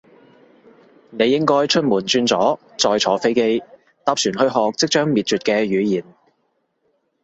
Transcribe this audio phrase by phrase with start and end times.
[1.11, 3.59] 你應該出門轉左，再坐飛機，
[4.03, 6.03] 搭船去學即將滅絕嘅語言